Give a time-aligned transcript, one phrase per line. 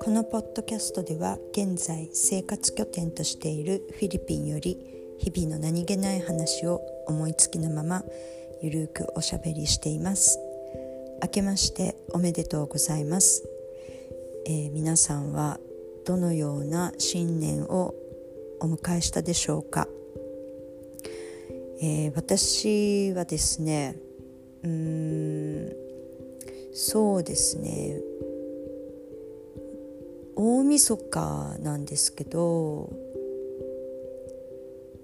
[0.00, 4.78] このポッドキャストでは現在生活拠点としているフィリピンより
[5.18, 8.04] 日々の何気ない話を思いつきのまま
[8.62, 10.38] ゆるくおしゃべりしています。
[11.22, 13.44] 明けましておめでとうございます、
[14.46, 15.58] えー、皆さんは
[16.04, 17.94] どのような新年を
[18.60, 19.88] お迎えしたでしょうか、
[21.80, 23.96] えー、私はですね
[24.64, 25.72] うん
[26.72, 28.00] そうですね。
[30.36, 32.90] 大晦日なんですけど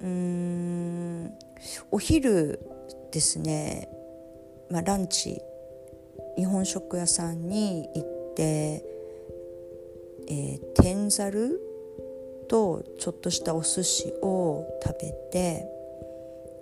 [0.00, 1.33] うん
[1.91, 2.59] お昼
[3.12, 3.88] ですね、
[4.70, 5.41] まあ、ランチ
[6.36, 8.42] 日本食屋さんに行って、
[10.28, 11.61] えー、天ざる
[12.48, 15.66] とちょっとしたお寿司を食べて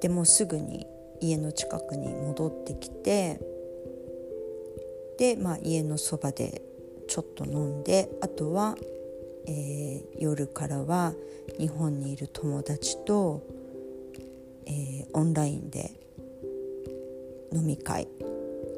[0.01, 0.87] でもすぐに
[1.21, 3.41] 家の近くに戻ってきて
[5.19, 6.63] で、まあ、家のそばで
[7.09, 8.77] ちょっと飲んであとは、
[9.47, 11.15] えー、夜からは
[11.59, 13.43] 日本にいる友達と、
[14.66, 15.91] えー、オンラインで
[17.53, 18.07] 飲み会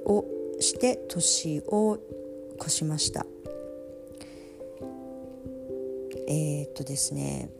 [0.06, 0.24] を
[0.60, 1.98] して年を
[2.60, 3.26] 越しました。
[6.28, 7.50] えー、っとですね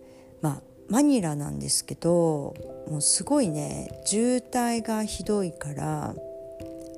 [0.40, 2.54] まあマニラなんですけど
[2.88, 6.14] もうすごいね渋滞がひどいから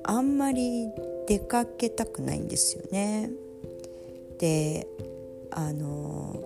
[0.03, 0.89] あんまり
[1.27, 3.29] 出かけたくないんですよね。
[4.39, 4.87] で
[5.51, 6.43] あの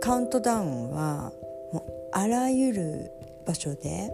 [0.00, 1.32] カウントダウンは
[1.72, 3.10] もうあらゆる
[3.44, 4.10] 場所で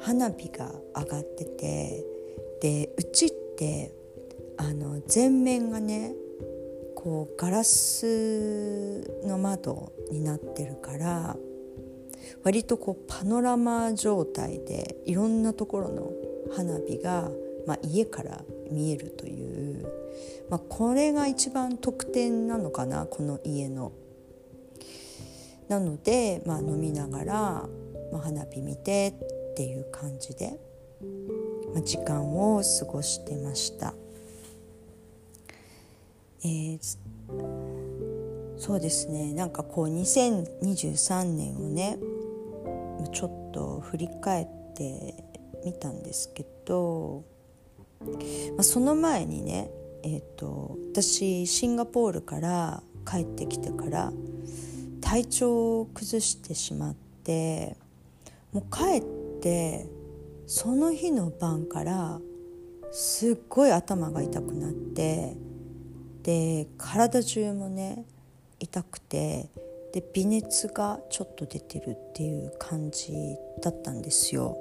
[0.00, 2.04] 花火が上がってて
[2.62, 3.92] でうちって
[4.56, 6.14] あの全面がね
[6.94, 11.36] こうガラスの窓になってるから
[12.42, 16.12] 割とこうパノラマ状態でいろんなところの
[16.54, 17.30] 花火が、
[17.66, 19.86] まあ、家から見えるという、
[20.48, 23.92] まあ、これが一番特典なのかなこの家の。
[25.68, 27.34] なので、まあ、飲みながら、
[28.12, 29.14] まあ、花火見て
[29.52, 30.58] っていう感じで、
[31.72, 33.94] まあ、時間を過ごしてました。
[36.42, 36.98] えー、
[38.60, 39.32] そうですね。
[39.32, 41.98] なんかこう2023年をね
[43.12, 45.24] ちょっと振り返って
[45.64, 47.24] みたんですけど
[48.56, 49.70] まあ、その前にね、
[50.02, 54.12] えーと、私シンガポールから帰ってきてから
[55.00, 56.94] 体調を崩してしまっ
[57.24, 57.76] て
[58.52, 59.86] もう帰って
[60.46, 62.20] その日の晩から
[62.90, 65.36] すっごい頭が痛くなって
[66.22, 68.04] で体中もね
[68.60, 69.50] 痛くて
[69.92, 73.12] で微熱がちょっと出てるっていう感じ
[73.62, 74.56] だったんですよ。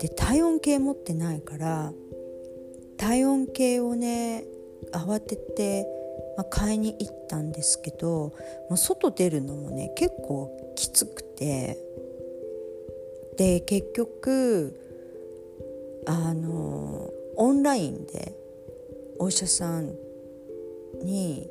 [0.00, 1.92] で体温計持ってないから
[2.98, 4.44] 体温計をね
[4.92, 5.86] 慌てて、
[6.36, 8.32] まあ、買いに行ったんですけど
[8.68, 11.78] もう外出るのもね結構きつくて
[13.36, 14.78] で結局
[16.06, 18.34] あのオンラインで
[19.18, 19.94] お医者さん
[21.02, 21.48] に、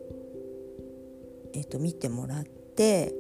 [1.54, 3.14] えー、と見てもらって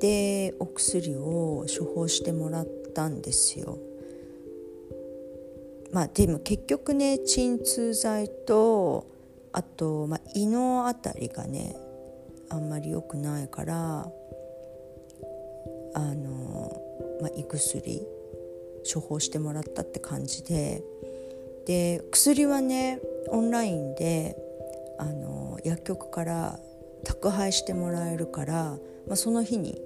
[0.00, 3.78] でお薬を処方してもらったんですよ。
[5.92, 9.06] まあでも結局ね鎮痛剤と
[9.52, 11.76] あと、まあ、胃の辺りがね
[12.48, 14.08] あんまり良くないから
[15.94, 16.80] あの、
[17.20, 18.06] まあ、胃薬
[18.92, 20.82] 処方してもらったって感じで
[21.66, 24.36] で薬はねオンラインで
[24.98, 26.60] あの薬局から
[27.04, 29.80] 宅配してもらえるから、まあ、その日に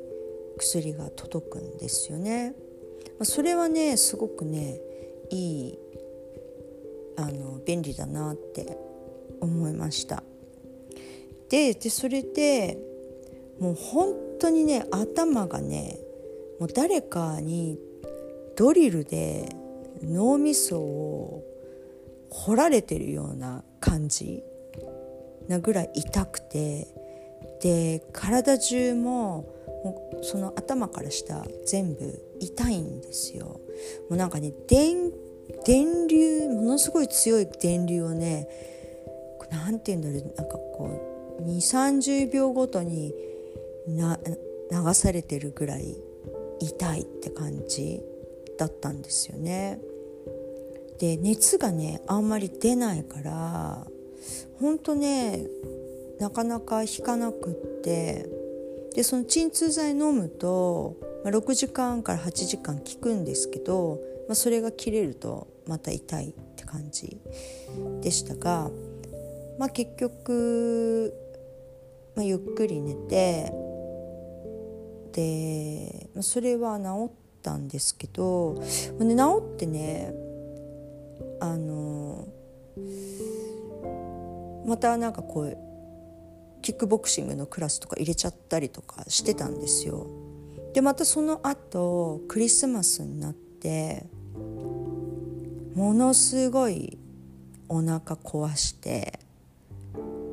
[0.58, 2.54] 薬が届くんですよね。
[3.18, 4.80] まあ、それはねすごくね
[5.30, 5.78] いい
[7.16, 8.76] あの便利だなって
[9.40, 10.22] 思いました
[11.48, 12.78] ででそれで
[13.60, 15.98] もう本当にね頭がね
[16.58, 17.78] もう誰かに
[18.56, 19.48] ドリルで
[20.02, 21.44] 脳みそを
[22.30, 24.42] 掘られてるような感じ
[25.48, 26.88] なぐらい痛くて
[27.64, 29.48] で体中も
[29.84, 33.46] もうその頭から下全部痛いんですよ。
[33.46, 33.60] も
[34.10, 35.10] うなんかね電
[35.64, 38.48] 電流ものすごい強い電流をね
[39.50, 43.14] 何て言うんだろうなんかこう2 3 0秒ごとに
[43.88, 44.18] な
[44.70, 45.96] 流されてるぐらい
[46.60, 48.02] 痛いって感じ
[48.58, 49.80] だったんですよね。
[50.98, 53.86] で熱がねあんまり出ないから
[54.60, 55.46] ほんとね
[56.20, 58.28] なかなか引かなくって。
[58.94, 60.94] でその鎮痛剤飲むと、
[61.24, 67.20] まあ、6時間から8時間効くんですけどまあ、それが切れるとまた痛いって感じ
[68.00, 68.70] でしたが、
[69.58, 71.14] まあ、結局、
[72.16, 73.52] まあ、ゆっくり寝て
[75.12, 77.12] で、まあ、それは治っ
[77.42, 78.56] たんですけど、
[78.98, 80.14] まあね、治ってね
[81.40, 82.26] あの
[84.66, 85.58] またなんかこう
[86.64, 90.06] キックボクシングのクラスとか入れちゃったりとかしてたんですよ。
[90.72, 94.06] でまたその後クリスマスになって
[95.74, 96.96] ものすごい
[97.68, 99.20] お腹壊して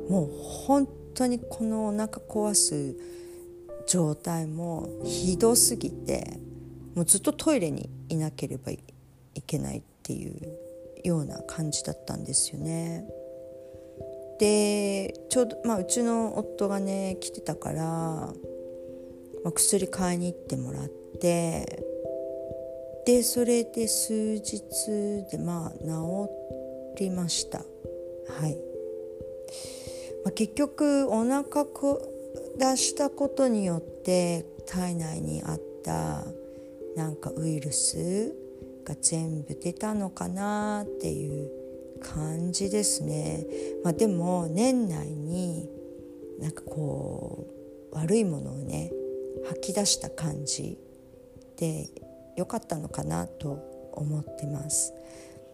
[0.08, 0.30] もう
[0.66, 2.96] 本当にこのお腹壊す
[3.86, 6.38] 状態もひどすぎて
[6.94, 8.80] もうずっとトイレにいなければい
[9.46, 10.58] けないっていう
[11.04, 13.04] ような感じだったんですよね。
[14.38, 18.34] でちょうど、まあ、うちの夫がね来てたから、ま
[19.46, 20.88] あ、薬買いに行ってもらっ
[21.20, 21.84] て
[23.06, 24.60] でそれで数日
[25.30, 26.28] でまあ治
[26.98, 27.58] りました。
[27.58, 28.56] はい、
[30.24, 31.66] まあ、結局お腹
[32.58, 36.24] 出したことによって体内にあった
[36.96, 38.34] なんかウイルス
[38.84, 41.50] が全部出たのかなっていう
[42.02, 43.46] 感じですね、
[43.84, 45.68] まあ、でも年内に
[46.40, 47.46] なんかこ
[47.92, 48.90] う悪いものをね
[49.48, 50.78] 吐き出した感じ
[51.56, 51.88] で
[52.36, 54.94] 良かったのかなと思ってます。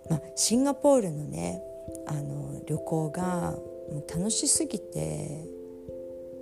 [0.09, 1.63] まあ、シンガポールのね
[2.07, 3.53] あの旅行が
[3.93, 5.45] もう楽しすぎて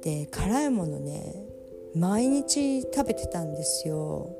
[0.02, 1.34] で辛いものね
[1.94, 4.30] 毎日食べてたんですよ。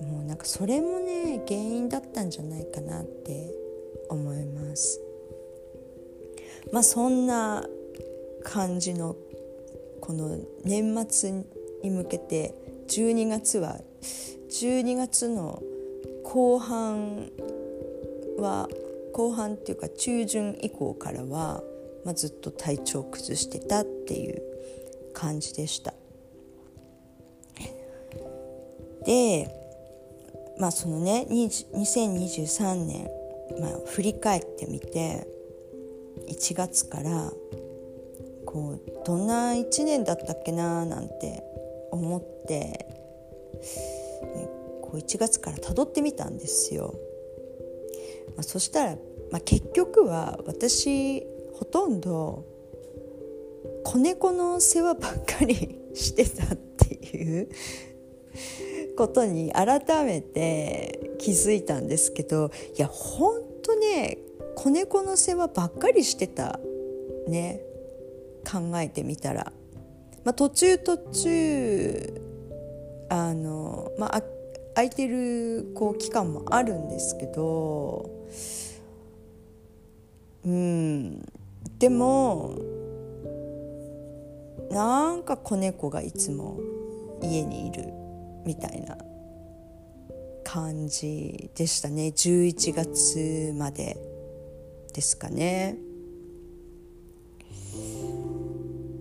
[0.00, 3.52] もうなんかそれもね原因だったんじゃないかなって
[4.08, 5.00] 思います。
[6.72, 7.64] まあそんな
[8.44, 9.16] 感じの
[10.00, 11.32] この年末
[11.82, 12.54] に向けて
[12.88, 13.80] 12月は
[14.50, 15.62] 12月の
[16.24, 17.30] 後半
[18.38, 18.68] は
[19.12, 21.62] 後半っていうか中旬以降からは、
[22.04, 24.42] まあ、ずっと体調を崩してたっていう
[25.12, 25.94] 感じでした。
[29.04, 29.50] で
[30.58, 33.08] まあそのね2023年、
[33.60, 35.26] まあ、振り返ってみて
[36.28, 37.32] 1月から
[38.46, 41.42] こうどんな1年だったっけななんて
[41.90, 42.88] 思って、ね、
[44.82, 46.94] こう1月からたどってみたんですよ。
[48.36, 48.96] まあ、そしたら、
[49.30, 52.44] まあ、結局は私ほとんど
[53.84, 57.48] 子猫の世話ばっかり してたっていう
[58.96, 64.18] ことに改めて気づいたんですけどいやほんとね
[64.56, 66.58] 子猫の世話ばっかりしてた
[67.28, 67.60] ね
[68.50, 69.52] 考えてみたら、
[70.24, 72.22] まあ、途中途中
[73.10, 74.22] あの、まあ、
[74.74, 78.10] 空いてるこう期間もあるんですけど
[80.44, 81.22] うん
[81.78, 82.54] でも
[84.70, 86.58] なんか子猫がいつも
[87.22, 87.92] 家にいる
[88.44, 88.96] みたいな
[90.50, 93.98] 感じでしたね11月まで
[94.94, 95.76] ですかね。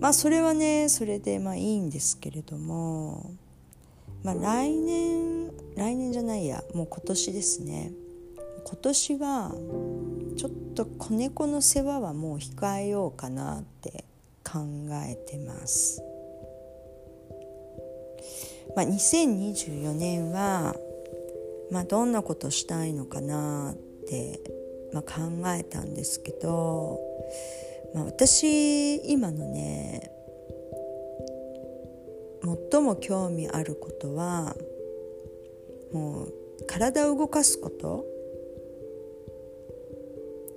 [0.02, 3.32] まあそれはねそれでまあいいんですけれども
[4.24, 5.48] まあ来年
[5.78, 7.94] 来年じゃないやもう今年ですね
[8.66, 9.56] 今年は
[10.36, 14.04] ちょっと子猫の世話はもう控えようかなって
[14.44, 14.60] 考
[15.08, 16.04] えてます。
[18.76, 20.76] まあ、2024年は、
[21.72, 23.76] まあ、どんなことしたいのかなっ
[24.08, 24.40] て、
[24.94, 27.00] まあ、考えたんですけど
[27.94, 30.12] まあ、私今のね
[32.72, 34.56] 最も興味あることは
[35.92, 36.34] もう
[36.68, 38.06] 体を動かすこと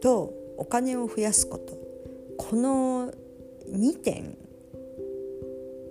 [0.03, 1.79] とお金を増やすこと
[2.39, 3.13] この
[3.69, 4.37] 2点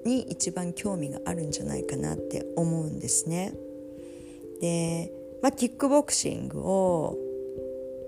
[0.06, 3.54] に一番興味があるんじゃないかなって思うんですね。
[4.62, 5.12] で、
[5.42, 7.18] まあ、キックボクシングを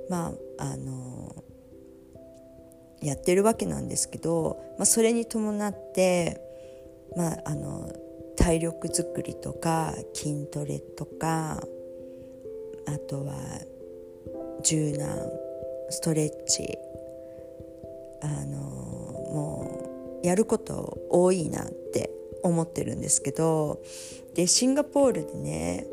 [0.10, 1.44] まああの
[3.02, 6.40] やってるわけなんですけど、まあ、それに伴って、
[7.16, 7.92] まあ、あの
[8.38, 11.62] 体力づくりとか筋トレとか
[12.88, 13.34] あとは
[14.64, 15.08] 柔軟
[15.90, 16.78] ストレッチ
[18.22, 22.12] あのもうやること多いなって
[22.44, 23.82] 思ってるんですけど
[24.36, 25.88] でシンガポールでね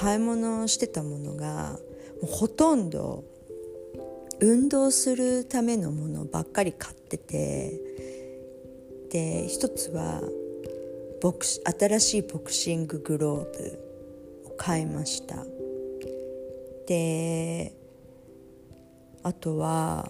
[0.00, 1.76] 買い物をしてたものが
[2.22, 3.24] もうほとんど
[4.40, 7.72] 運動するためのものばっかり買ってて
[9.10, 10.22] で一つは
[11.20, 13.78] ボク新しいボクシンググローブ
[14.46, 15.44] を買いました。
[16.86, 17.74] で
[19.24, 20.08] あとは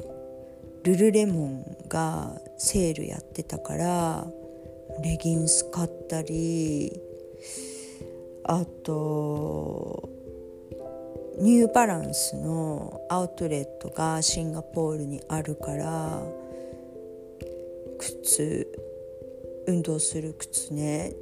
[0.84, 4.26] ルルレモンがセールやってたから
[5.02, 7.07] レギンス買ったり
[8.48, 10.08] あと
[11.38, 16.22] ニューバランスのアウトレットがシンガポールにあるから
[17.98, 18.66] 靴
[19.66, 21.12] 運動する靴ね。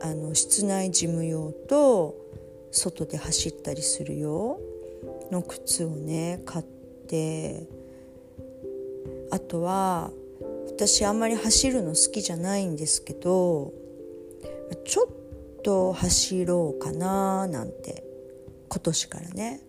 [0.00, 2.14] あの室内ジム用と
[2.70, 4.60] 外で走ったりする用
[5.32, 6.64] の靴をね買っ
[7.08, 7.66] て
[9.30, 10.10] あとは
[10.66, 13.72] 私あんまり走るの好きじゃないんですけど
[14.84, 15.17] ちょっ
[15.62, 18.04] と走ろうかななんて
[18.68, 19.60] 今年からね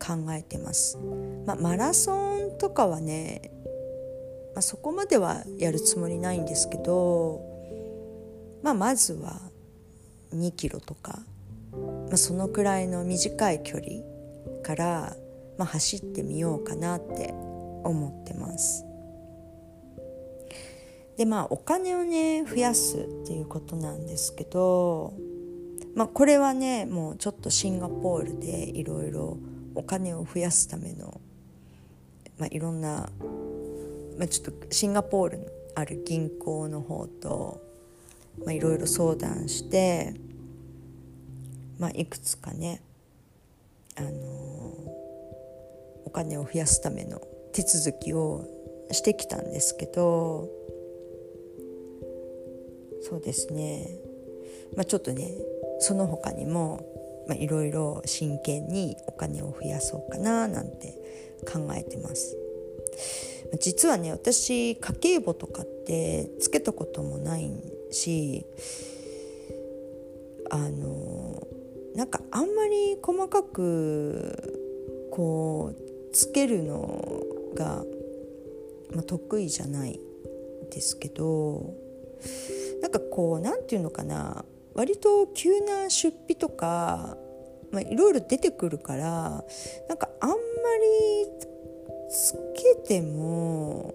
[0.00, 0.98] 考えてます、
[1.46, 3.52] まあ、マラソンとかはね、
[4.54, 7.40] まあ、そこまではやるつもりないんですけど、
[8.62, 9.40] まあ、まずは
[10.34, 11.20] 2キロとか、
[11.72, 14.02] まあ、そのくらいの短い距離
[14.62, 15.16] から、
[15.58, 17.32] まあ、走ってみようかなって
[17.84, 18.84] 思ってます。
[21.16, 25.14] でまあお金をね増やすっていうことなんですけど、
[25.94, 29.38] まあ、これはねもうちょっとシンガポールでいろいろ
[29.74, 31.20] お金を増やすための、
[32.38, 33.10] まあ、いろんな、
[34.18, 37.60] まあ、ちょっとシンガポールにある銀行の方と
[38.48, 40.14] いろいろ相談して、
[41.78, 42.80] まあ、いくつかね、
[43.96, 44.12] あのー、
[46.06, 47.20] お金を増やすための
[47.52, 48.46] 手続きを
[48.90, 50.48] してきたんですけど
[53.02, 53.86] そうですね、
[54.76, 55.30] まあ、ちょっとね
[55.82, 56.86] その他にも
[57.38, 60.94] いろいろ真剣にお金を増やそうかななんて
[61.46, 62.36] 考えてます。
[63.60, 67.50] 実はね私家計簿とかってつけたこともない
[67.90, 68.46] し
[70.50, 71.46] あの
[71.94, 77.22] なんかあんまり細かくこうつけるの
[77.54, 77.84] が、
[78.94, 80.00] まあ、得意じゃない
[80.70, 81.74] ですけど
[82.80, 87.16] なんかこう何て言うのかな割と急な出費とか
[87.72, 89.42] まあ、いろいろ出てくるから
[89.88, 90.38] なんかあんまり
[92.10, 93.94] つけても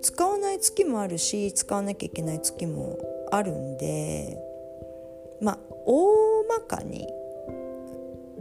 [0.00, 2.98] 使わない月もあるし使わなきゃいけない月も
[3.32, 4.38] あるんで
[5.42, 7.08] まあ大まかに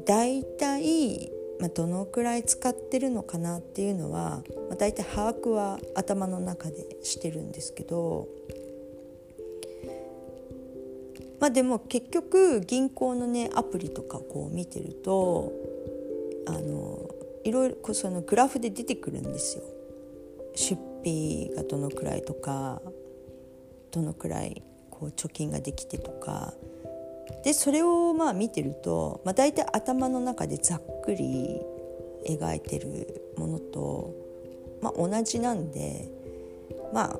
[0.06, 8.27] だいたいま、どのくらい使ってるのかなっていうのは、まあ、大体把握は頭の中でしてるんですけど
[11.44, 15.52] まあでも結局銀行のねアプリとかこう見てると
[16.48, 17.10] あの
[17.44, 19.64] いろいろそのグラフで出てくるんですよ。
[20.56, 22.82] 出費がどのくらいとか
[23.92, 26.54] どのくらいこう貯金ができてとか
[27.44, 31.60] でそれをまあ見てると、まあ、大体頭の中でざっくり
[32.26, 34.16] 描いてるものと、
[34.82, 36.10] まあ、同じなんで
[36.94, 37.20] まあ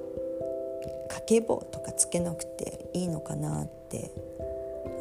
[1.09, 4.11] 家計簿とかつけなくていいのかなって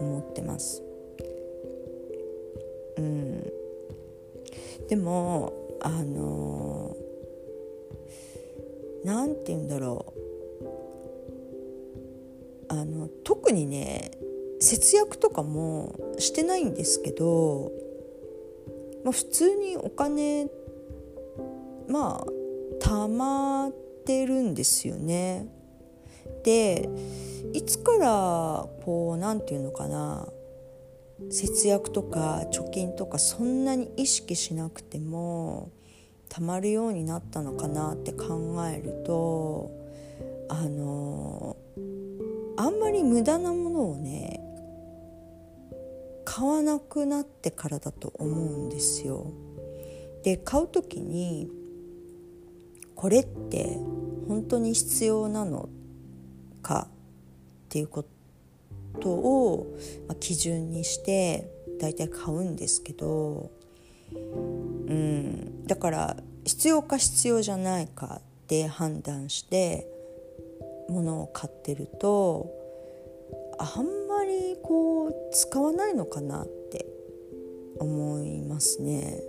[0.00, 0.82] 思ってます。
[2.98, 3.52] うん、
[4.88, 6.96] でもあの
[9.04, 10.22] 何て言うんだろう
[12.68, 14.12] あの特にね
[14.60, 17.72] 節約とかもしてないんですけど、
[19.04, 20.48] まあ、普通にお金
[21.88, 22.26] まあ
[22.80, 23.72] たまっ
[24.04, 25.48] てるんですよね。
[26.42, 26.88] で
[27.52, 30.28] いつからこう何て言うのかな
[31.30, 35.70] 節約とか貯金とかそんなに意識しなくても
[36.28, 39.70] たまるようになったのかなって考えると
[40.49, 41.56] あの
[42.56, 44.40] あんまり無駄なものをね
[46.25, 49.32] 買わなくなってからだと思うんですよ。
[50.22, 51.50] で買う時に
[52.94, 53.78] これって
[54.28, 55.68] 本当に必要なの
[56.62, 58.04] かっていうこ
[59.00, 59.78] とを
[60.21, 61.50] 基準にして
[61.81, 63.50] 大体買うんですけど、
[64.12, 69.87] うん、だから必要か必要じゃないかで判断して
[70.88, 72.50] 物を買ってると
[73.59, 76.87] あんまりこう使わないのかなって
[77.78, 79.21] 思いますね。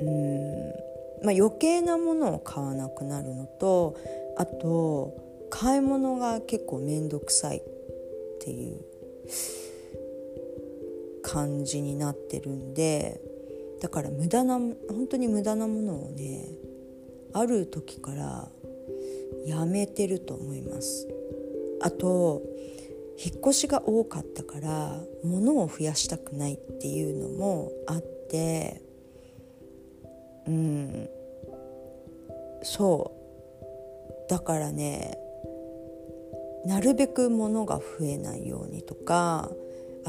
[0.00, 0.72] うん
[1.24, 3.96] まあ、余計なものを買わなくなるのと
[4.36, 7.62] あと買い物が結構面倒くさいっ
[8.40, 8.80] ていう
[11.22, 13.20] 感じになってるんで
[13.80, 14.74] だから無駄な本
[15.10, 16.48] 当に無駄なものをね
[17.32, 18.48] ある時から
[19.46, 21.08] やめてると思います。
[21.80, 22.42] あと
[23.18, 28.80] 引っ越しが多かったから物を増やしたくないっていうのもあって
[30.46, 31.08] うん
[32.62, 33.21] そう
[34.32, 35.18] だからね
[36.64, 39.50] なるべく物が増えないようにとか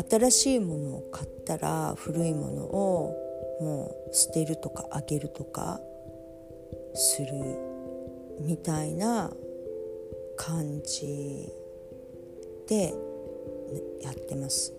[0.09, 3.17] 新しいものを買ったら古いものを
[3.59, 5.81] もう捨てるとかあげるとか
[6.93, 7.27] する
[8.39, 9.29] みたいな
[10.37, 11.49] 感じ
[12.69, 12.93] で
[14.01, 14.73] やってます。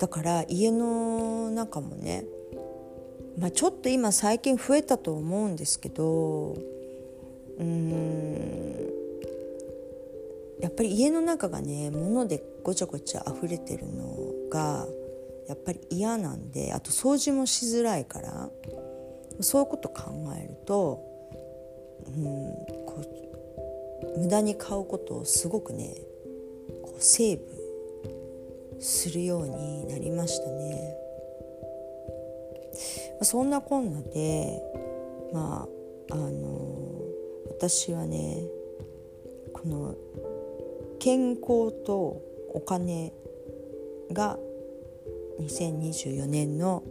[0.00, 2.24] だから家の中もね、
[3.38, 6.56] まあ、ちょっと今最近増えたと思うんですけど
[7.58, 8.48] うーん
[10.60, 14.16] やっぱり家の中がね物でごちゃごちゃ溢れてるの
[14.50, 14.86] が
[15.48, 18.50] やっぱり嫌なんであと掃除もしづらいから
[19.40, 21.00] そういうこと考えると、
[22.06, 22.14] うん、
[22.86, 23.02] こ
[24.16, 25.94] う無駄に買うことをすごくね
[26.82, 30.94] こうセーブするようになりましたね。
[33.22, 34.62] そんなこんなで
[35.32, 35.66] ま
[36.10, 36.97] ああの
[37.58, 38.44] 私はね
[39.52, 39.96] この
[41.00, 42.22] 健康と
[42.54, 43.12] お金
[44.12, 44.38] が
[45.40, 46.84] 2024年の、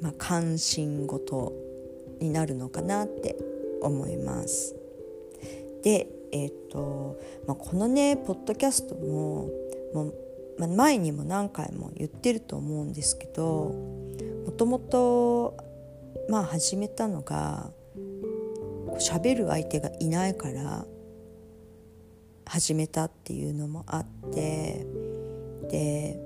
[0.00, 1.52] まあ、関心事
[2.20, 3.36] になるのかなって
[3.82, 4.74] 思います。
[5.82, 9.50] で、えーとまあ、このねポッドキャストも
[9.92, 10.14] もう、
[10.58, 13.74] ま、前にも何回も言ってると思うんですけど
[14.46, 15.54] もともと
[16.30, 17.70] まあ始めたのが
[18.98, 20.86] 喋る相手がいないから
[22.46, 24.86] 始めたっていうのもあって
[25.70, 26.18] で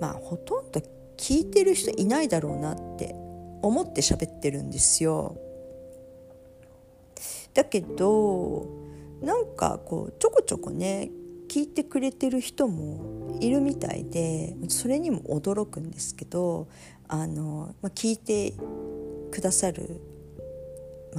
[0.00, 0.80] まあほとんど
[1.16, 3.14] 聞いてる人いないだろうなって
[3.62, 5.36] 思って喋ってるんですよ。
[7.54, 8.66] だけど
[9.20, 11.10] なんかこうちょこちょこね
[11.48, 16.66] 聞いてくれてる人もいるみたいでそれにも驚くんですけど
[17.08, 18.54] あの、まあ、聞いて
[19.30, 20.00] くださる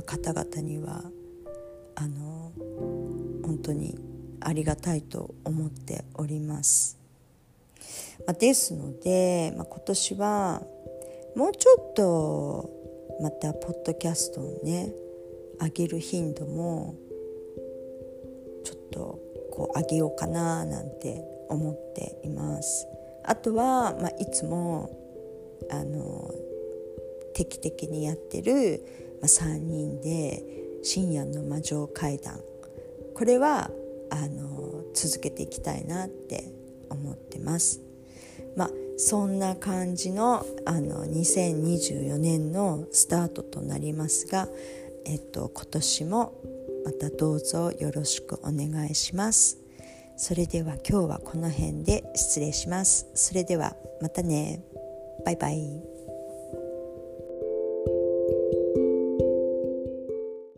[0.02, 1.04] 方々には
[1.96, 2.52] あの
[3.44, 3.98] 本当に
[4.42, 6.98] ありがたいと思っております。
[8.26, 10.62] まあ、ですので、まあ、今年は
[11.36, 12.70] もうちょっと
[13.22, 14.94] またポッドキャストをね
[15.62, 16.96] 上げる頻度も
[18.64, 19.20] ちょっと
[19.52, 22.88] こう上げようかななんて思っています。
[23.24, 24.90] あとは、まあ、いつも
[25.72, 26.34] あの
[27.34, 28.84] 定期的にやってる、
[29.24, 30.44] まあ、3人で
[30.84, 32.42] 深夜の魔女会談
[33.16, 33.72] これは
[34.10, 36.52] あの続けていきたいなって
[36.90, 37.82] 思ってます。
[38.58, 44.48] まあそんな感じのあの2024年のスタートとなりますが、
[45.06, 46.34] えっと、今年も
[46.86, 49.58] またどうぞよろしくお願いします。
[50.18, 53.08] それでは今日はこの辺で失礼します。
[53.16, 54.64] それではまたね。
[55.26, 55.93] バイバイ。